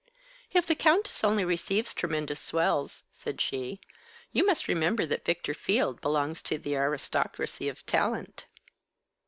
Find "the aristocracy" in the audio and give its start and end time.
6.57-7.69